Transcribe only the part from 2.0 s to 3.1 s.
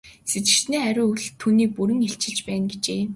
илчилж байна гэжээ.